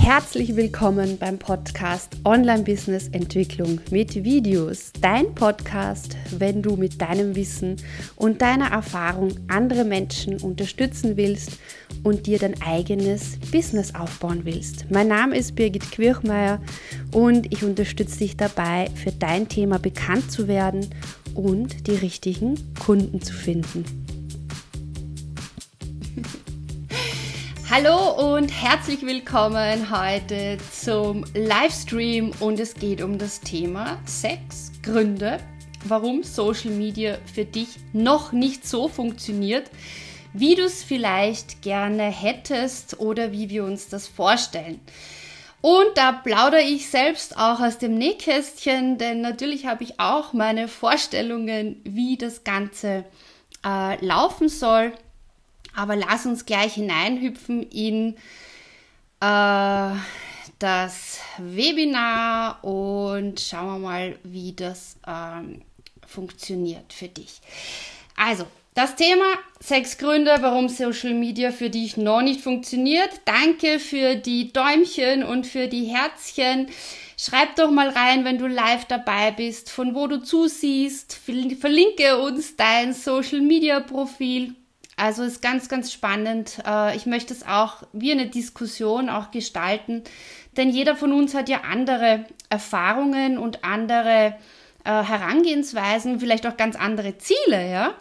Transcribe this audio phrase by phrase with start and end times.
[0.00, 4.92] Herzlich willkommen beim Podcast Online Business Entwicklung mit Videos.
[5.02, 7.76] Dein Podcast, wenn du mit deinem Wissen
[8.16, 11.58] und deiner Erfahrung andere Menschen unterstützen willst
[12.04, 14.86] und dir dein eigenes Business aufbauen willst.
[14.88, 16.62] Mein Name ist Birgit Quirchmeier
[17.12, 20.86] und ich unterstütze dich dabei, für dein Thema bekannt zu werden
[21.34, 24.07] und die richtigen Kunden zu finden.
[27.70, 35.36] Hallo und herzlich willkommen heute zum Livestream und es geht um das Thema sechs Gründe,
[35.84, 39.70] warum Social Media für dich noch nicht so funktioniert,
[40.32, 44.80] wie du es vielleicht gerne hättest oder wie wir uns das vorstellen.
[45.60, 50.68] Und da plaudere ich selbst auch aus dem Nähkästchen, denn natürlich habe ich auch meine
[50.68, 53.04] Vorstellungen, wie das Ganze
[53.62, 54.94] äh, laufen soll.
[55.78, 58.16] Aber lass uns gleich hineinhüpfen in
[59.20, 59.90] äh,
[60.58, 65.62] das Webinar und schauen wir mal, wie das ähm,
[66.04, 67.40] funktioniert für dich.
[68.16, 69.24] Also, das Thema
[69.60, 73.10] sechs Gründe, warum Social Media für dich noch nicht funktioniert.
[73.24, 76.66] Danke für die Däumchen und für die Herzchen.
[77.16, 81.14] Schreib doch mal rein, wenn du live dabei bist, von wo du zusiehst.
[81.14, 84.56] Verlinke uns dein Social Media Profil.
[84.98, 86.58] Also ist ganz, ganz spannend.
[86.66, 90.02] Äh, ich möchte es auch wie eine Diskussion auch gestalten,
[90.56, 94.34] denn jeder von uns hat ja andere Erfahrungen und andere
[94.84, 97.94] äh, Herangehensweisen, vielleicht auch ganz andere Ziele, ja.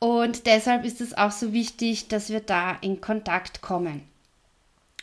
[0.00, 4.02] Und deshalb ist es auch so wichtig, dass wir da in Kontakt kommen.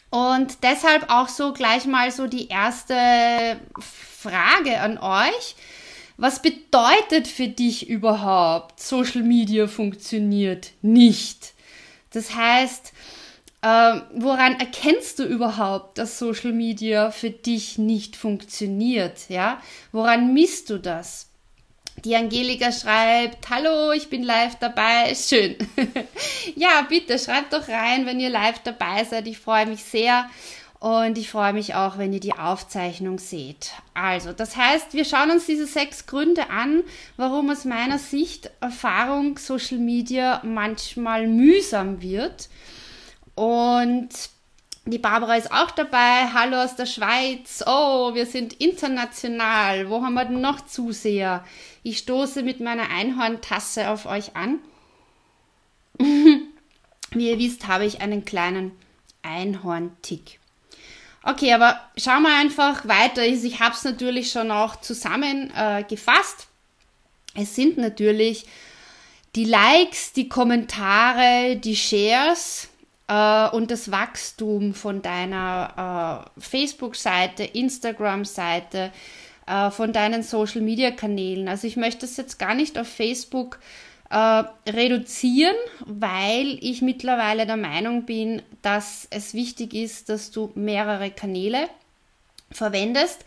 [0.10, 5.56] Und deshalb auch so gleich mal so die erste Frage an euch.
[6.22, 11.54] Was bedeutet für dich überhaupt, Social Media funktioniert nicht?
[12.14, 12.94] Das heißt,
[13.64, 19.30] äh, woran erkennst du überhaupt, dass Social Media für dich nicht funktioniert?
[19.30, 21.28] Ja, woran misst du das?
[22.06, 25.16] Die Angelika schreibt, hallo, ich bin live dabei.
[25.16, 25.56] Schön.
[26.56, 29.26] ja, bitte schreibt doch rein, wenn ihr live dabei seid.
[29.26, 30.30] Ich freue mich sehr.
[30.82, 33.74] Und ich freue mich auch, wenn ihr die Aufzeichnung seht.
[33.94, 36.82] Also, das heißt, wir schauen uns diese sechs Gründe an,
[37.18, 42.50] warum aus meiner Sicht Erfahrung Social Media manchmal mühsam wird.
[43.36, 44.10] Und
[44.86, 46.30] die Barbara ist auch dabei.
[46.34, 47.64] Hallo aus der Schweiz.
[47.68, 49.88] Oh, wir sind international.
[49.88, 51.46] Wo haben wir denn noch Zuseher?
[51.84, 54.58] Ich stoße mit meiner Einhorntasse auf euch an.
[56.00, 58.72] Wie ihr wisst, habe ich einen kleinen
[59.22, 60.41] Einhorntick.
[61.24, 63.26] Okay, aber schauen wir einfach weiter.
[63.26, 66.48] Ich habe es natürlich schon auch zusammengefasst.
[67.36, 68.46] Äh, es sind natürlich
[69.36, 72.70] die Likes, die Kommentare, die Shares
[73.08, 78.92] äh, und das Wachstum von deiner äh, Facebook-Seite, Instagram-Seite,
[79.46, 81.48] äh, von deinen Social-Media-Kanälen.
[81.48, 85.56] Also ich möchte das jetzt gar nicht auf Facebook äh, reduzieren,
[85.86, 91.70] weil ich mittlerweile der Meinung bin, dass es wichtig ist, dass du mehrere Kanäle
[92.52, 93.26] verwendest,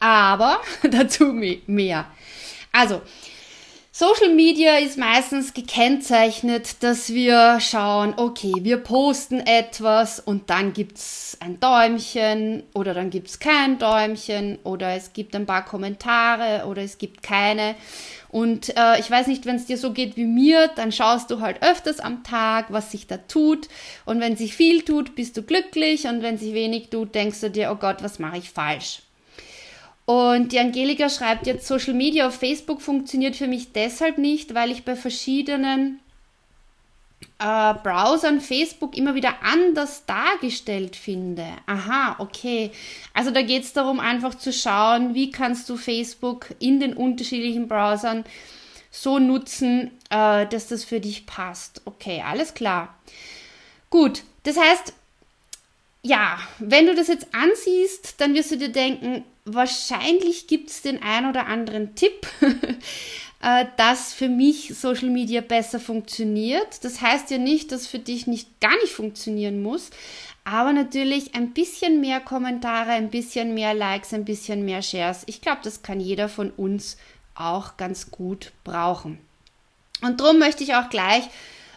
[0.00, 0.60] aber
[0.90, 1.26] dazu
[1.66, 2.06] mehr.
[2.72, 3.02] Also,
[3.94, 10.96] Social Media ist meistens gekennzeichnet, dass wir schauen, okay, wir posten etwas und dann gibt
[10.96, 16.64] es ein Däumchen oder dann gibt es kein Däumchen oder es gibt ein paar Kommentare
[16.66, 17.74] oder es gibt keine.
[18.32, 21.40] Und äh, ich weiß nicht, wenn es dir so geht wie mir, dann schaust du
[21.40, 23.68] halt öfters am Tag, was sich da tut.
[24.06, 26.06] Und wenn sich viel tut, bist du glücklich.
[26.06, 29.02] Und wenn sich wenig tut, denkst du dir, oh Gott, was mache ich falsch?
[30.06, 34.70] Und die Angelika schreibt jetzt, Social Media auf Facebook funktioniert für mich deshalb nicht, weil
[34.70, 36.00] ich bei verschiedenen
[37.38, 41.46] äh, Browsern Facebook immer wieder anders dargestellt finde.
[41.66, 42.70] Aha, okay.
[43.14, 47.68] Also da geht es darum, einfach zu schauen, wie kannst du Facebook in den unterschiedlichen
[47.68, 48.24] Browsern
[48.90, 51.82] so nutzen, äh, dass das für dich passt.
[51.84, 52.94] Okay, alles klar.
[53.90, 54.92] Gut, das heißt,
[56.02, 61.02] ja, wenn du das jetzt ansiehst, dann wirst du dir denken, wahrscheinlich gibt es den
[61.02, 62.26] ein oder anderen Tipp,
[63.42, 66.84] äh, dass für mich Social Media besser funktioniert.
[66.84, 69.90] Das heißt ja nicht, dass für dich nicht gar nicht funktionieren muss,
[70.44, 75.24] aber natürlich ein bisschen mehr Kommentare, ein bisschen mehr Likes, ein bisschen mehr Shares.
[75.26, 76.96] Ich glaube, das kann jeder von uns
[77.34, 79.18] auch ganz gut brauchen.
[80.02, 81.24] Und darum möchte ich auch gleich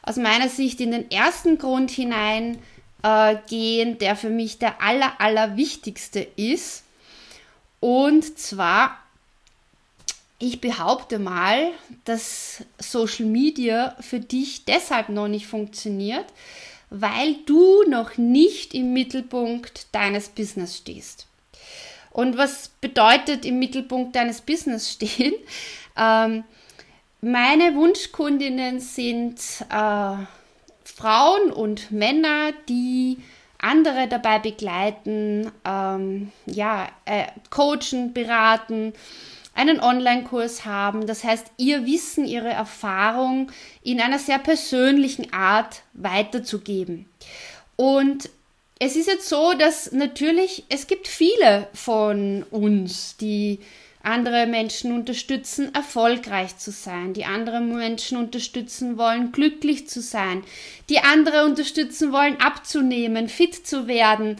[0.01, 2.59] aus meiner Sicht in den ersten Grund hinein
[3.03, 6.83] äh, gehen, der für mich der aller, aller wichtigste ist.
[7.79, 8.97] Und zwar
[10.39, 11.71] ich behaupte mal,
[12.03, 16.25] dass Social Media für dich deshalb noch nicht funktioniert,
[16.89, 21.27] weil du noch nicht im Mittelpunkt deines Business stehst.
[22.11, 25.33] Und was bedeutet im Mittelpunkt deines Business stehen?
[25.97, 26.43] Ähm,
[27.21, 29.39] meine Wunschkundinnen sind
[29.69, 30.17] äh,
[30.83, 33.17] Frauen und Männer, die
[33.59, 38.91] andere dabei begleiten, ähm, ja, äh, coachen, beraten,
[39.55, 41.07] einen Online-Kurs haben.
[41.07, 47.05] Das heißt, ihr Wissen, ihre Erfahrung in einer sehr persönlichen Art weiterzugeben.
[47.77, 48.29] Und
[48.77, 53.59] es ist jetzt so, dass natürlich es gibt viele von uns, die
[54.03, 60.43] andere Menschen unterstützen, erfolgreich zu sein, die andere Menschen unterstützen wollen, glücklich zu sein,
[60.89, 64.37] die andere unterstützen wollen, abzunehmen, fit zu werden,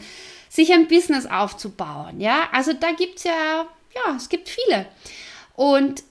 [0.50, 2.22] sich ein Business aufzubauen.
[2.22, 3.66] Ja, also da gibt es ja
[3.96, 4.86] ja, es gibt viele.
[5.56, 6.04] Und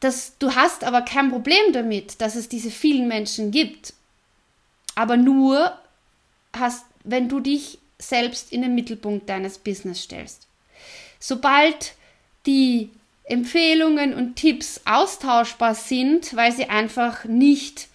[0.00, 3.92] das, du hast aber kein Problem damit, dass es diese vielen Menschen gibt.
[4.94, 5.78] Aber nur
[6.56, 10.46] hast, wenn du dich selbst in den Mittelpunkt deines Business stellst.
[11.18, 11.94] Sobald
[12.46, 12.90] die
[13.24, 17.88] Empfehlungen und Tipps austauschbar sind, weil sie einfach nicht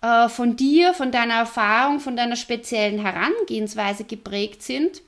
[0.00, 5.02] äh, von dir, von deiner Erfahrung, von deiner speziellen Herangehensweise geprägt sind,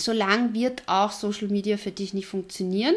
[0.00, 2.94] solange wird auch Social Media für dich nicht funktionieren,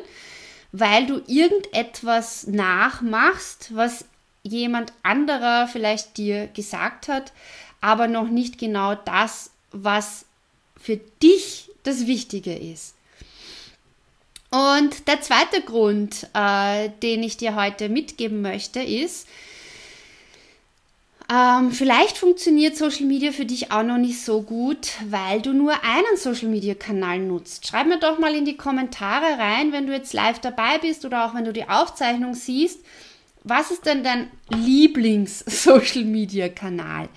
[0.71, 4.05] weil du irgendetwas nachmachst, was
[4.43, 7.33] jemand anderer vielleicht dir gesagt hat,
[7.81, 10.25] aber noch nicht genau das, was
[10.79, 12.95] für dich das Wichtige ist.
[14.49, 19.27] Und der zweite Grund, äh, den ich dir heute mitgeben möchte, ist,
[21.31, 25.71] ähm, vielleicht funktioniert Social Media für dich auch noch nicht so gut, weil du nur
[25.83, 27.65] einen Social Media Kanal nutzt.
[27.67, 31.25] Schreib mir doch mal in die Kommentare rein, wenn du jetzt live dabei bist oder
[31.25, 32.83] auch wenn du die Aufzeichnung siehst.
[33.45, 37.07] Was ist denn dein Lieblings-Social Media Kanal?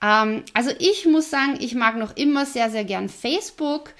[0.00, 3.92] Ähm, also ich muss sagen, ich mag noch immer sehr, sehr gern Facebook.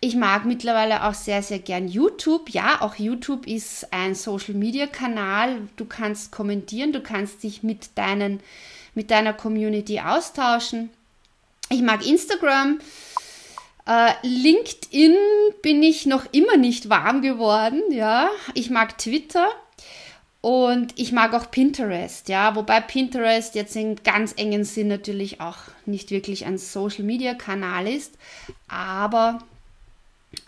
[0.00, 2.50] Ich mag mittlerweile auch sehr, sehr gern YouTube.
[2.50, 5.62] Ja, auch YouTube ist ein Social Media Kanal.
[5.74, 8.38] Du kannst kommentieren, du kannst dich mit deinen
[8.94, 10.90] mit deiner Community austauschen.
[11.70, 12.80] Ich mag Instagram.
[13.86, 15.16] Äh, LinkedIn
[15.62, 18.30] bin ich noch immer nicht warm geworden, ja.
[18.54, 19.48] Ich mag Twitter
[20.40, 22.54] und ich mag auch Pinterest, ja.
[22.56, 27.86] Wobei Pinterest jetzt in ganz engen Sinn natürlich auch nicht wirklich ein Social Media Kanal
[27.86, 28.14] ist,
[28.68, 29.40] aber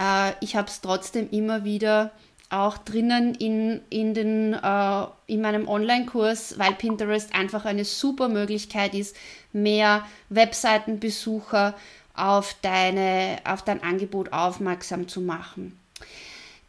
[0.01, 2.13] äh, ich habe es trotzdem immer wieder
[2.51, 8.95] auch drinnen in, in, den, äh, in meinem Online-Kurs, weil Pinterest einfach eine super Möglichkeit
[8.95, 9.17] ist,
[9.53, 11.75] mehr Webseitenbesucher
[12.15, 15.79] auf, deine, auf dein Angebot aufmerksam zu machen.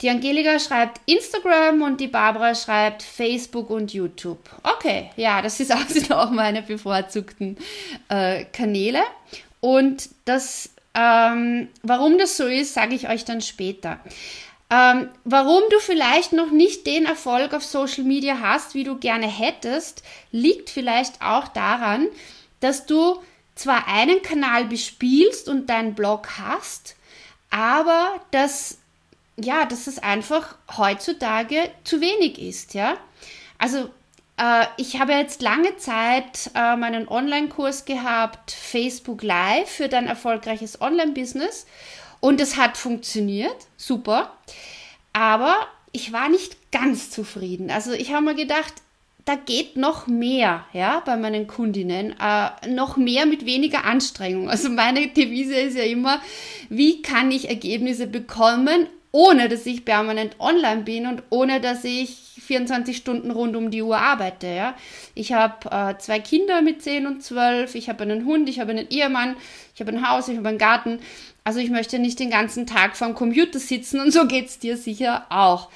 [0.01, 4.39] Die Angelika schreibt Instagram und die Barbara schreibt Facebook und YouTube.
[4.61, 7.57] Okay, ja, das ist auch, sind auch meine bevorzugten
[8.09, 9.01] äh, Kanäle.
[9.59, 13.99] Und das, ähm, warum das so ist, sage ich euch dann später.
[14.69, 19.27] Ähm, warum du vielleicht noch nicht den Erfolg auf Social Media hast, wie du gerne
[19.27, 22.07] hättest, liegt vielleicht auch daran,
[22.59, 23.21] dass du
[23.55, 26.95] zwar einen Kanal bespielst und deinen Blog hast,
[27.49, 28.77] aber dass
[29.39, 32.97] ja, dass es einfach heutzutage zu wenig ist, ja.
[33.59, 33.89] Also
[34.37, 40.81] äh, ich habe jetzt lange Zeit äh, meinen Online-Kurs gehabt, Facebook Live für dein erfolgreiches
[40.81, 41.67] Online-Business
[42.19, 44.31] und es hat funktioniert, super.
[45.13, 45.55] Aber
[45.91, 47.71] ich war nicht ganz zufrieden.
[47.71, 48.73] Also ich habe mir gedacht,
[49.25, 54.49] da geht noch mehr, ja, bei meinen Kundinnen, äh, noch mehr mit weniger Anstrengung.
[54.49, 56.21] Also meine Devise ist ja immer,
[56.69, 62.26] wie kann ich Ergebnisse bekommen, ohne dass ich permanent online bin und ohne dass ich
[62.47, 64.47] 24 Stunden rund um die Uhr arbeite.
[64.47, 64.75] Ja?
[65.13, 68.71] Ich habe äh, zwei Kinder mit 10 und 12, ich habe einen Hund, ich habe
[68.71, 69.35] einen Ehemann,
[69.75, 70.99] ich habe ein Haus, ich habe einen Garten.
[71.43, 74.77] Also ich möchte nicht den ganzen Tag vorm Computer sitzen und so geht es dir
[74.77, 75.69] sicher auch.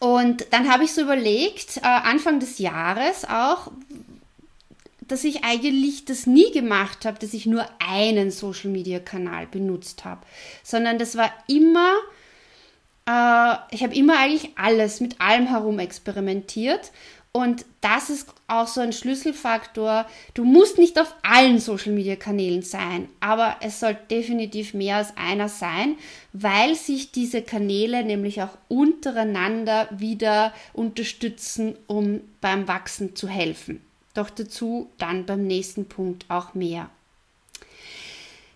[0.00, 3.70] Und dann habe ich so überlegt, äh, Anfang des Jahres auch,
[5.00, 10.20] dass ich eigentlich das nie gemacht habe, dass ich nur einen Social-Media-Kanal benutzt habe,
[10.62, 11.94] sondern das war immer,
[13.08, 16.92] äh, ich habe immer eigentlich alles, mit allem herum experimentiert
[17.32, 20.06] und das ist auch so ein Schlüsselfaktor.
[20.34, 25.96] Du musst nicht auf allen Social-Media-Kanälen sein, aber es soll definitiv mehr als einer sein,
[26.32, 33.82] weil sich diese Kanäle nämlich auch untereinander wieder unterstützen, um beim Wachsen zu helfen.
[34.14, 36.90] Doch dazu dann beim nächsten Punkt auch mehr.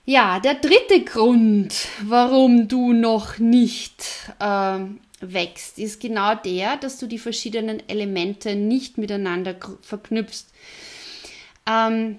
[0.05, 4.05] Ja, der dritte Grund, warum du noch nicht
[4.41, 4.79] äh,
[5.21, 10.47] wächst, ist genau der, dass du die verschiedenen Elemente nicht miteinander verknüpfst.
[11.67, 12.19] Ähm,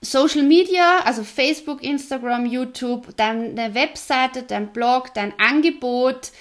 [0.00, 6.32] Social Media, also Facebook, Instagram, YouTube, deine Webseite, dein Blog, dein Angebot,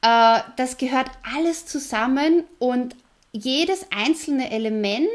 [0.00, 2.96] äh, das gehört alles zusammen und
[3.32, 5.08] jedes einzelne Element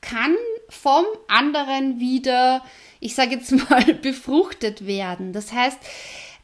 [0.00, 0.34] kann
[0.74, 2.64] vom anderen wieder,
[3.00, 5.32] ich sage jetzt mal, befruchtet werden.
[5.32, 5.78] Das heißt,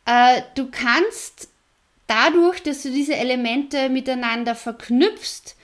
[0.07, 1.49] äh, du kannst
[2.07, 5.57] dadurch, dass du diese Elemente miteinander verknüpfst,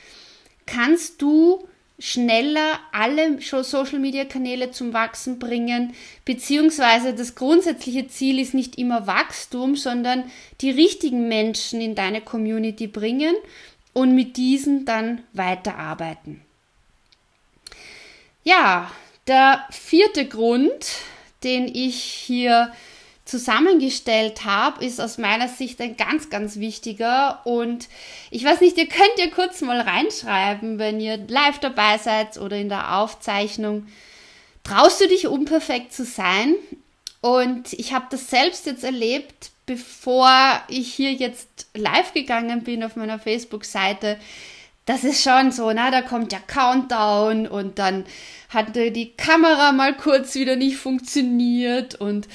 [0.66, 1.66] kannst du
[1.98, 5.94] schneller alle Social-Media-Kanäle zum Wachsen bringen,
[6.24, 10.30] beziehungsweise das grundsätzliche Ziel ist nicht immer Wachstum, sondern
[10.60, 13.34] die richtigen Menschen in deine Community bringen
[13.92, 16.42] und mit diesen dann weiterarbeiten.
[18.46, 18.92] Ja,
[19.26, 20.86] der vierte Grund,
[21.42, 22.72] den ich hier
[23.24, 27.40] zusammengestellt habe, ist aus meiner Sicht ein ganz, ganz wichtiger.
[27.44, 27.88] Und
[28.30, 32.56] ich weiß nicht, ihr könnt ja kurz mal reinschreiben, wenn ihr live dabei seid oder
[32.56, 33.88] in der Aufzeichnung.
[34.62, 36.54] Traust du dich unperfekt zu sein?
[37.22, 42.94] Und ich habe das selbst jetzt erlebt, bevor ich hier jetzt live gegangen bin auf
[42.94, 44.20] meiner Facebook-Seite.
[44.86, 48.04] Das ist schon so, na, da kommt der Countdown und dann
[48.48, 52.28] hatte die Kamera mal kurz wieder nicht funktioniert und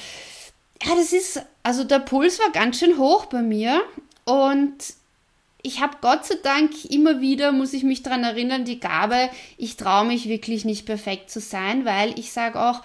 [0.82, 3.82] ja, das ist, also der Puls war ganz schön hoch bei mir
[4.24, 4.76] und
[5.62, 9.76] ich habe Gott sei Dank immer wieder, muss ich mich daran erinnern, die Gabe, ich
[9.76, 12.82] traue mich wirklich nicht perfekt zu sein, weil ich sage auch,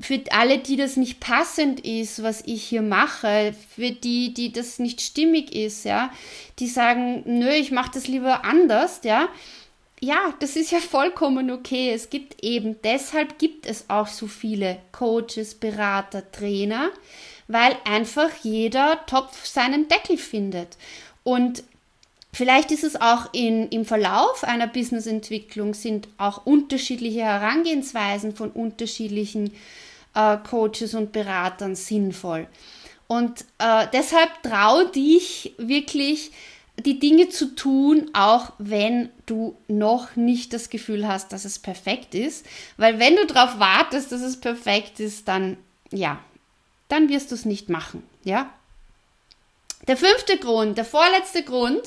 [0.00, 4.78] für alle, die das nicht passend ist, was ich hier mache, für die, die das
[4.78, 6.10] nicht stimmig ist, ja,
[6.58, 9.28] die sagen, nö, ich mache das lieber anders, ja,
[10.00, 11.90] ja, das ist ja vollkommen okay.
[11.90, 16.90] Es gibt eben, deshalb gibt es auch so viele Coaches, Berater, Trainer,
[17.48, 20.76] weil einfach jeder Topf seinen Deckel findet.
[21.22, 21.64] Und
[22.34, 29.54] vielleicht ist es auch in, im Verlauf einer Businessentwicklung sind auch unterschiedliche Herangehensweisen von unterschiedlichen
[30.14, 32.46] äh, Coaches und Beratern sinnvoll.
[33.06, 36.32] Und äh, deshalb trau dich wirklich,
[36.84, 42.14] die Dinge zu tun, auch wenn du noch nicht das Gefühl hast, dass es perfekt
[42.14, 42.44] ist.
[42.76, 45.56] Weil wenn du darauf wartest, dass es perfekt ist, dann
[45.92, 46.18] ja,
[46.88, 48.02] dann wirst du es nicht machen.
[48.24, 48.52] Ja.
[49.86, 51.82] Der fünfte Grund, der vorletzte Grund,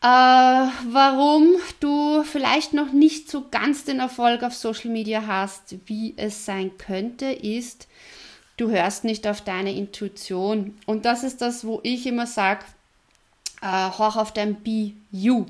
[0.00, 6.14] äh, warum du vielleicht noch nicht so ganz den Erfolg auf Social Media hast, wie
[6.16, 7.88] es sein könnte, ist,
[8.56, 10.76] du hörst nicht auf deine Intuition.
[10.86, 12.64] Und das ist das, wo ich immer sage,
[13.60, 15.46] äh, hoch auf dein Be You.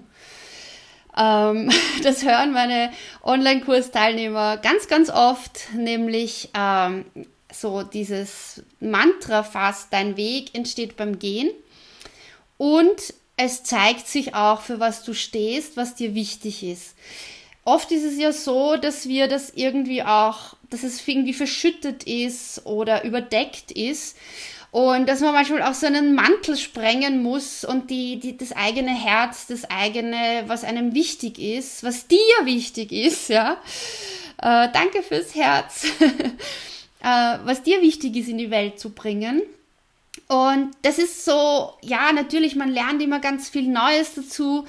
[1.15, 1.71] Ähm,
[2.03, 2.91] das hören meine
[3.23, 7.05] Online-Kursteilnehmer ganz, ganz oft, nämlich ähm,
[7.53, 11.51] so dieses Mantra fast, dein Weg entsteht beim Gehen.
[12.57, 16.97] Und es zeigt sich auch, für was du stehst, was dir wichtig ist.
[17.65, 22.67] Oft ist es ja so, dass wir das irgendwie auch, dass es irgendwie verschüttet ist
[22.67, 24.17] oder überdeckt ist.
[24.71, 28.93] Und dass man manchmal auch so einen Mantel sprengen muss und die, die, das eigene
[28.93, 33.53] Herz, das eigene, was einem wichtig ist, was dir wichtig ist, ja.
[34.39, 35.85] Äh, danke fürs Herz.
[37.03, 39.43] äh, was dir wichtig ist, in die Welt zu bringen.
[40.29, 44.67] Und das ist so, ja, natürlich, man lernt immer ganz viel Neues dazu.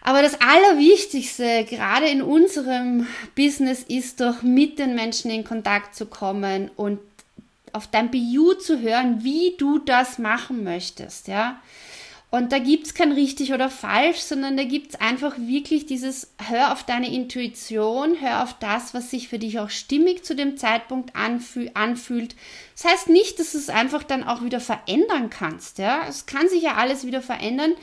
[0.00, 6.06] Aber das Allerwichtigste, gerade in unserem Business, ist doch mit den Menschen in Kontakt zu
[6.06, 7.00] kommen und
[7.72, 11.60] auf dein BU zu hören, wie du das machen möchtest, ja.
[12.34, 16.32] Und da gibt es kein richtig oder falsch, sondern da gibt es einfach wirklich dieses,
[16.48, 20.56] hör auf deine Intuition, hör auf das, was sich für dich auch stimmig zu dem
[20.56, 22.34] Zeitpunkt anfüh anfühlt.
[22.74, 25.78] Das heißt nicht, dass du es einfach dann auch wieder verändern kannst.
[25.78, 26.08] Ja?
[26.08, 27.74] Es kann sich ja alles wieder verändern,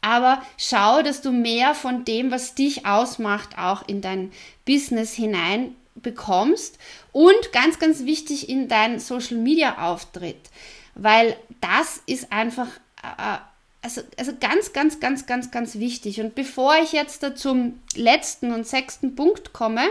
[0.00, 4.30] aber schau, dass du mehr von dem, was dich ausmacht, auch in dein
[4.64, 6.78] Business hinein bekommst
[7.10, 10.50] und ganz, ganz wichtig in deinen Social Media Auftritt,
[10.94, 12.68] weil das ist einfach,
[13.02, 13.38] äh,
[13.82, 16.20] also, also ganz, ganz, ganz, ganz, ganz wichtig.
[16.20, 19.82] Und bevor ich jetzt zum letzten und sechsten Punkt komme,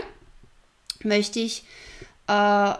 [1.04, 1.64] möchte ich,
[2.26, 2.72] äh,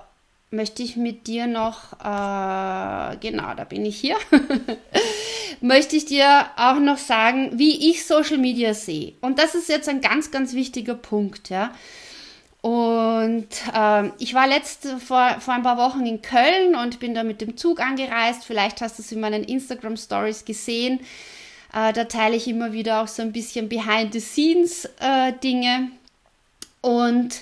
[0.51, 4.17] möchte ich mit dir noch, äh, genau, da bin ich hier,
[5.61, 9.13] möchte ich dir auch noch sagen, wie ich Social Media sehe.
[9.21, 11.75] Und das ist jetzt ein ganz, ganz wichtiger Punkt, ja.
[12.63, 17.25] Und äh, ich war letzte vor, vor ein paar Wochen in Köln und bin da
[17.25, 18.45] mit dem Zug angereist.
[18.45, 21.01] Vielleicht hast du es in meinen Instagram Stories gesehen.
[21.75, 25.91] Äh, da teile ich immer wieder auch so ein bisschen Behind the Scenes äh, Dinge.
[26.81, 27.35] Und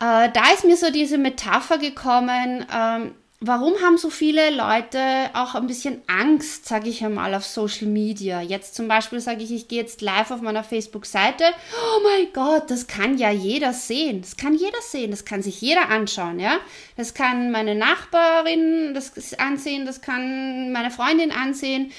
[0.00, 5.00] äh, da ist mir so diese Metapher gekommen, ähm, warum haben so viele Leute
[5.34, 8.40] auch ein bisschen Angst, sage ich einmal, auf Social Media?
[8.40, 11.44] Jetzt zum Beispiel sage ich, ich gehe jetzt live auf meiner Facebook-Seite.
[11.74, 14.22] Oh mein Gott, das kann ja jeder sehen.
[14.22, 15.10] Das kann jeder sehen.
[15.10, 16.58] Das kann sich jeder anschauen, ja.
[16.96, 19.86] Das kann meine Nachbarin das ansehen.
[19.86, 21.92] Das kann meine Freundin ansehen.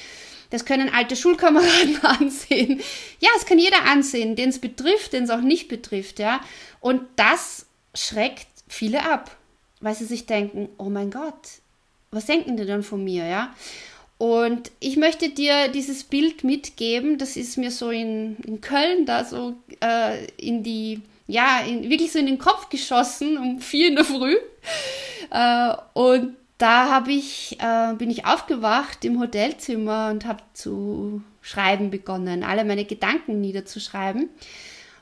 [0.50, 2.82] Das können alte Schulkameraden ansehen.
[3.20, 6.40] Ja, es kann jeder ansehen, den es betrifft, den es auch nicht betrifft, ja.
[6.80, 9.36] Und das schreckt viele ab
[9.84, 11.60] weil sie sich denken, oh mein Gott,
[12.12, 13.54] was denken die denn von mir, ja?
[14.18, 19.26] Und ich möchte dir dieses Bild mitgeben, das ist mir so in, in Köln da
[19.26, 23.96] so äh, in die, ja, in, wirklich so in den Kopf geschossen um vier in
[23.96, 24.36] der Früh.
[25.32, 31.90] Äh, und da habe ich, äh, bin ich aufgewacht im Hotelzimmer und habe zu schreiben
[31.90, 34.30] begonnen, alle meine Gedanken niederzuschreiben.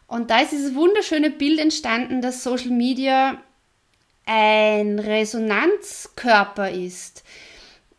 [0.07, 3.38] Und da ist dieses wunderschöne Bild entstanden, dass Social Media
[4.33, 7.25] ein Resonanzkörper ist.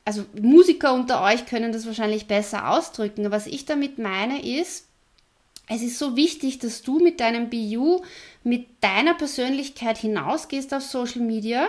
[0.07, 3.31] Also Musiker unter euch können das wahrscheinlich besser ausdrücken.
[3.31, 4.87] Was ich damit meine ist,
[5.69, 8.01] es ist so wichtig, dass du mit deinem BU,
[8.45, 11.69] mit deiner Persönlichkeit hinausgehst auf Social Media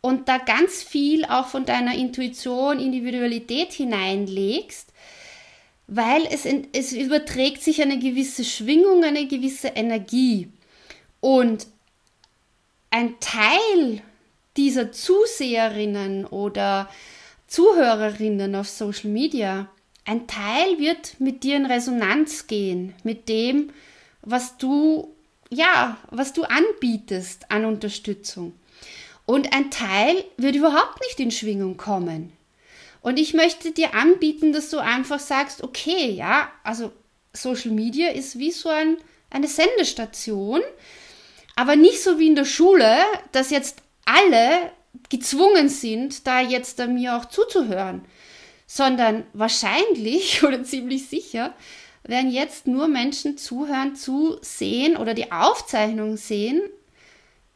[0.00, 4.88] und da ganz viel auch von deiner Intuition, Individualität hineinlegst,
[5.86, 10.48] weil es, es überträgt sich eine gewisse Schwingung, eine gewisse Energie.
[11.20, 11.68] Und
[12.94, 14.02] ein Teil
[14.56, 16.88] dieser Zuseherinnen oder
[17.48, 19.68] Zuhörerinnen auf Social Media,
[20.04, 23.72] ein Teil wird mit dir in Resonanz gehen, mit dem,
[24.22, 25.12] was du,
[25.50, 28.52] ja, was du anbietest an Unterstützung.
[29.26, 32.32] Und ein Teil wird überhaupt nicht in Schwingung kommen.
[33.00, 36.92] Und ich möchte dir anbieten, dass du einfach sagst, okay, ja, also
[37.32, 38.98] Social Media ist wie so ein,
[39.30, 40.60] eine Sendestation,
[41.56, 42.96] aber nicht so wie in der Schule,
[43.32, 44.72] dass jetzt alle
[45.08, 48.04] gezwungen sind, da jetzt mir auch zuzuhören,
[48.66, 51.54] sondern wahrscheinlich oder ziemlich sicher
[52.02, 56.60] werden jetzt nur Menschen zuhören, zusehen oder die Aufzeichnung sehen,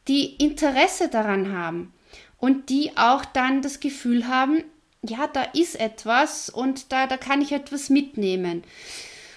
[0.07, 1.93] die Interesse daran haben
[2.39, 4.63] und die auch dann das Gefühl haben,
[5.07, 8.63] ja, da ist etwas und da, da kann ich etwas mitnehmen.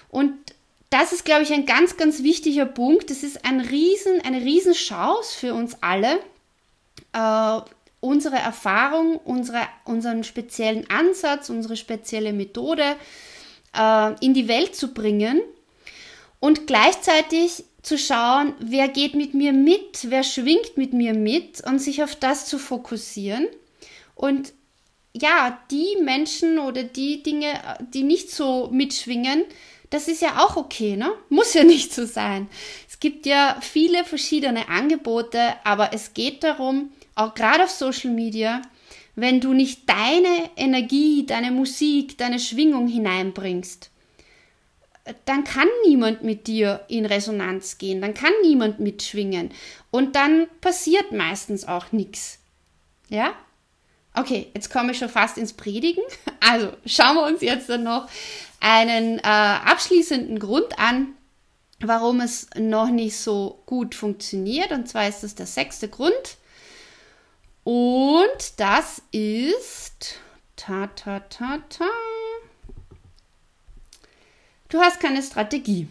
[0.09, 0.33] Und
[0.93, 3.09] das ist, glaube ich, ein ganz, ganz wichtiger Punkt.
[3.09, 6.19] Das ist ein Riesen, eine Riesenchance für uns alle,
[7.13, 7.61] äh,
[7.99, 12.95] unsere Erfahrung, unsere, unseren speziellen Ansatz, unsere spezielle Methode
[13.75, 15.41] äh, in die Welt zu bringen
[16.39, 21.79] und gleichzeitig zu schauen, wer geht mit mir mit, wer schwingt mit mir mit und
[21.79, 23.47] sich auf das zu fokussieren
[24.13, 24.53] und
[25.15, 27.53] ja, die Menschen oder die Dinge,
[27.93, 29.45] die nicht so mitschwingen,
[29.93, 31.13] das ist ja auch okay, ne?
[31.29, 32.47] Muss ja nicht so sein.
[32.89, 38.61] Es gibt ja viele verschiedene Angebote, aber es geht darum, auch gerade auf Social Media,
[39.15, 43.91] wenn du nicht deine Energie, deine Musik, deine Schwingung hineinbringst,
[45.25, 49.51] dann kann niemand mit dir in Resonanz gehen, dann kann niemand mitschwingen
[49.91, 52.39] und dann passiert meistens auch nichts.
[53.09, 53.33] Ja?
[54.15, 56.03] Okay, jetzt komme ich schon fast ins Predigen.
[56.45, 58.09] Also schauen wir uns jetzt dann noch
[58.63, 61.09] einen äh, abschließenden Grund an,
[61.81, 64.71] warum es noch nicht so gut funktioniert.
[64.71, 66.37] Und zwar ist das der sechste Grund.
[67.65, 70.15] Und das ist
[70.55, 71.89] ta ta ta ta.
[74.69, 75.87] Du hast keine Strategie.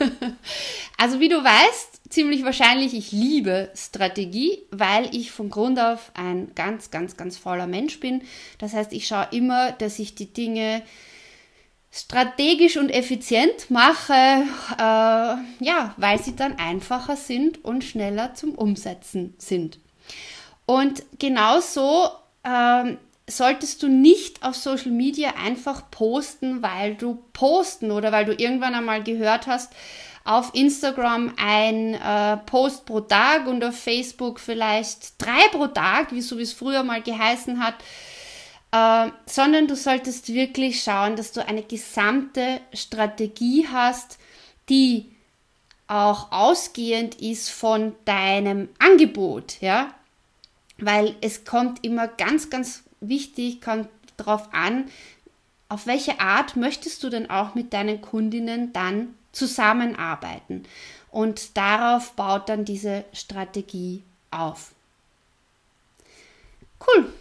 [0.98, 6.54] also wie du weißt, ziemlich wahrscheinlich, ich liebe Strategie, weil ich von Grund auf ein
[6.54, 8.22] ganz, ganz, ganz fauler Mensch bin.
[8.58, 10.82] Das heißt, ich schaue immer, dass ich die Dinge
[11.92, 14.12] strategisch und effizient mache,
[14.78, 19.78] äh, ja, weil sie dann einfacher sind und schneller zum Umsetzen sind.
[20.66, 22.10] Und genauso
[22.44, 22.94] äh,
[23.26, 28.74] solltest du nicht auf Social Media einfach posten, weil du posten oder weil du irgendwann
[28.74, 29.72] einmal gehört hast,
[30.24, 36.20] auf Instagram ein äh, Post pro Tag und auf Facebook vielleicht drei pro Tag, wie
[36.20, 37.74] so wie es früher mal geheißen hat,
[38.72, 44.18] äh, sondern du solltest wirklich schauen, dass du eine gesamte Strategie hast,
[44.68, 45.10] die
[45.88, 49.92] auch ausgehend ist von deinem Angebot, ja,
[50.78, 54.88] weil es kommt immer ganz, ganz wichtig, kommt darauf an,
[55.68, 60.64] auf welche Art möchtest du denn auch mit deinen Kundinnen dann zusammenarbeiten.
[61.10, 64.72] Und darauf baut dann diese Strategie auf.
[66.80, 67.12] Cool.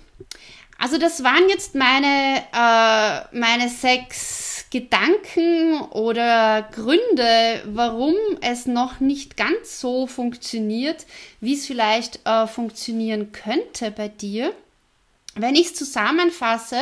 [0.80, 9.36] Also das waren jetzt meine, äh, meine sechs Gedanken oder Gründe, warum es noch nicht
[9.36, 11.06] ganz so funktioniert,
[11.42, 14.54] wie es vielleicht äh, funktionieren könnte bei dir.
[15.36, 16.78] Wenn ich es zusammenfasse,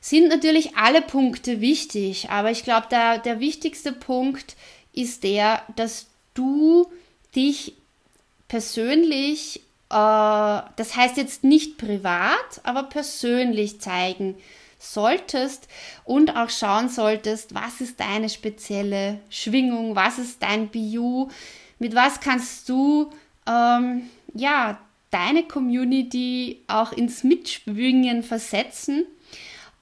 [0.00, 4.56] sind natürlich alle Punkte wichtig, aber ich glaube, der, der wichtigste Punkt
[4.92, 6.90] ist der, dass du
[7.34, 7.74] dich
[8.48, 14.36] persönlich, das heißt jetzt nicht privat, aber persönlich zeigen
[14.78, 15.68] solltest
[16.04, 21.28] und auch schauen solltest, was ist deine spezielle Schwingung, was ist dein Bio,
[21.78, 23.10] mit was kannst du
[23.46, 24.78] ähm, ja
[25.10, 29.06] deine Community auch ins Mitschwingen versetzen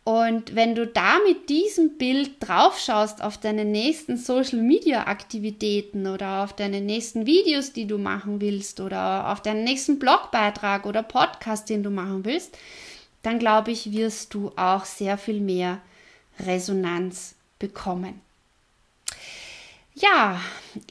[0.09, 6.07] und wenn du da mit diesem Bild drauf schaust auf deine nächsten Social Media Aktivitäten
[6.07, 11.03] oder auf deine nächsten Videos, die du machen willst oder auf deinen nächsten Blogbeitrag oder
[11.03, 12.57] Podcast, den du machen willst,
[13.23, 15.79] dann glaube ich, wirst du auch sehr viel mehr
[16.41, 18.19] Resonanz bekommen.
[19.95, 20.41] Ja,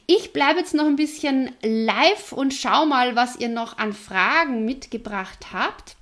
[0.06, 4.64] ich bleibe jetzt noch ein bisschen live und schau mal, was ihr noch an Fragen
[4.64, 5.96] mitgebracht habt.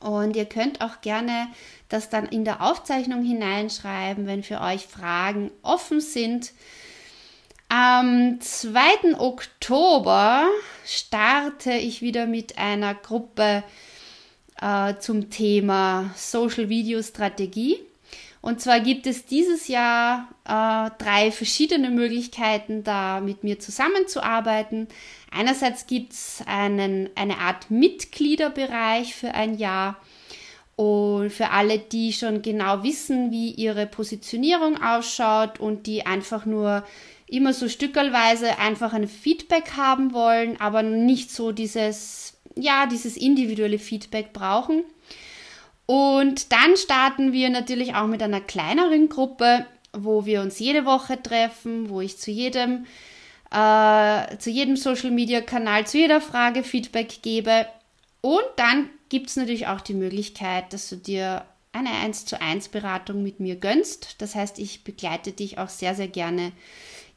[0.00, 1.48] Und ihr könnt auch gerne
[1.88, 6.52] das dann in der Aufzeichnung hineinschreiben, wenn für euch Fragen offen sind.
[7.68, 9.18] Am 2.
[9.18, 10.46] Oktober
[10.84, 13.64] starte ich wieder mit einer Gruppe
[14.60, 17.78] äh, zum Thema Social Video Strategie.
[18.40, 24.86] Und zwar gibt es dieses Jahr äh, drei verschiedene Möglichkeiten, da mit mir zusammenzuarbeiten.
[25.32, 29.96] Einerseits gibt es eine Art Mitgliederbereich für ein Jahr.
[30.76, 36.84] Und für alle, die schon genau wissen, wie ihre Positionierung ausschaut und die einfach nur
[37.26, 43.78] immer so stückelweise einfach ein Feedback haben wollen, aber nicht so dieses, ja, dieses individuelle
[43.78, 44.84] Feedback brauchen.
[45.86, 51.20] Und dann starten wir natürlich auch mit einer kleineren Gruppe, wo wir uns jede Woche
[51.22, 52.86] treffen, wo ich zu jedem,
[53.50, 57.66] äh, zu jedem Social Media Kanal, zu jeder Frage Feedback gebe.
[58.20, 62.68] Und dann gibt es natürlich auch die Möglichkeit, dass du dir eine 1 zu 1
[62.68, 64.16] Beratung mit mir gönnst.
[64.18, 66.52] Das heißt, ich begleite dich auch sehr, sehr gerne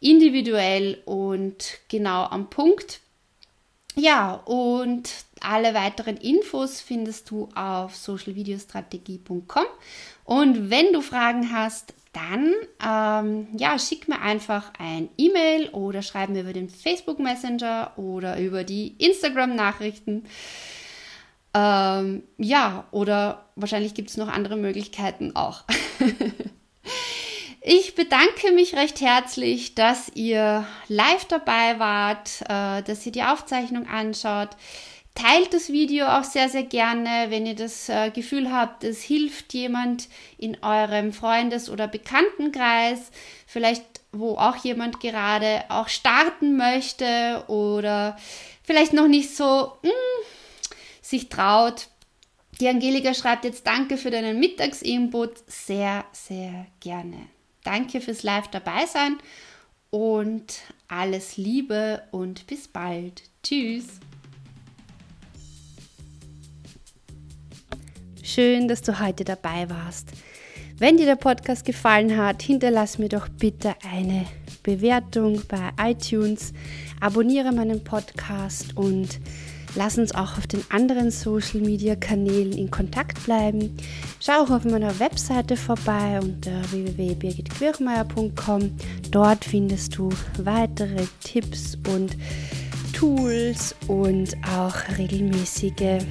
[0.02, 3.00] individuell und genau am Punkt.
[3.96, 5.10] Ja, und
[5.42, 9.66] alle weiteren Infos findest du auf socialvideostrategie.com.
[10.26, 16.30] Und wenn du Fragen hast, dann ähm, ja, schick mir einfach ein E-Mail oder schreib
[16.30, 20.26] mir über den Facebook Messenger oder über die Instagram-Nachrichten.
[21.54, 25.64] Ähm, ja, oder wahrscheinlich gibt es noch andere Möglichkeiten auch.
[27.62, 33.86] Ich bedanke mich recht herzlich, dass ihr live dabei wart, äh, dass ihr die Aufzeichnung
[33.86, 34.50] anschaut.
[35.14, 39.54] Teilt das Video auch sehr, sehr gerne, wenn ihr das äh, Gefühl habt, es hilft
[39.54, 40.08] jemand
[40.38, 43.12] in eurem Freundes- oder Bekanntenkreis,
[43.46, 43.84] vielleicht
[44.14, 48.18] wo auch jemand gerade auch starten möchte oder
[48.64, 49.44] vielleicht noch nicht so
[49.84, 49.92] mh, hm,
[51.10, 51.88] sich traut.
[52.60, 55.32] Die Angelika schreibt jetzt Danke für deinen Mittagsinput.
[55.48, 57.18] Sehr, sehr gerne.
[57.64, 59.18] Danke fürs Live dabei sein
[59.90, 63.24] und alles Liebe und bis bald.
[63.44, 63.86] Tschüss.
[68.22, 70.10] Schön, dass du heute dabei warst.
[70.78, 74.26] Wenn dir der Podcast gefallen hat, hinterlass mir doch bitte eine
[74.64, 76.54] Bewertung bei iTunes,
[77.02, 79.20] abonniere meinen Podcast und
[79.76, 83.78] Lass uns auch auf den anderen Social Media Kanälen in Kontakt bleiben.
[84.20, 88.72] Schau auch auf meiner Webseite vorbei unter www.birgitquirchmeier.com.
[89.12, 92.18] Dort findest du weitere Tipps und
[92.94, 96.08] Tools und auch regelmäßige ähm,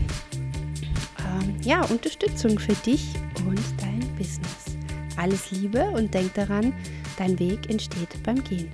[1.63, 3.05] ja, Unterstützung für dich
[3.47, 4.79] und dein Business.
[5.17, 6.73] Alles Liebe und denk daran,
[7.19, 8.71] dein Weg entsteht beim Gehen.